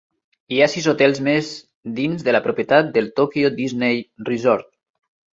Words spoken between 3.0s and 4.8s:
Tokyo Disney Resort.